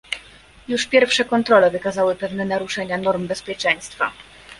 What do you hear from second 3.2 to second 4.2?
bezpieczeństwa